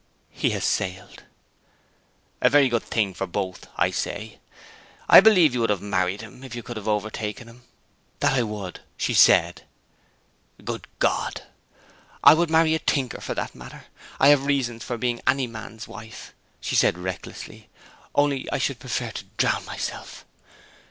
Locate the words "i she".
8.79-9.13